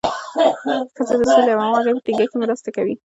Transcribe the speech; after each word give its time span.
ښځې 0.95 1.15
د 1.19 1.21
سولې 1.31 1.51
او 1.53 1.59
همغږۍ 1.63 1.91
په 1.95 2.01
ټینګښت 2.05 2.31
کې 2.31 2.37
مرسته 2.43 2.69
کوي. 2.75 2.93